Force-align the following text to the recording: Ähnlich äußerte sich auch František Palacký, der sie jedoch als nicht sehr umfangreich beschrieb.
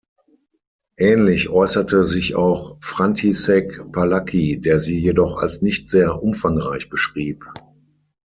Ähnlich 0.97 1.49
äußerte 1.49 2.05
sich 2.05 2.33
auch 2.35 2.75
František 2.81 3.91
Palacký, 3.91 4.59
der 4.59 4.79
sie 4.79 4.99
jedoch 4.99 5.37
als 5.37 5.61
nicht 5.61 5.87
sehr 5.87 6.23
umfangreich 6.23 6.89
beschrieb. 6.89 7.45